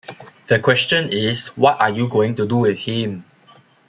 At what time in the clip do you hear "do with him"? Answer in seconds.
2.47-3.23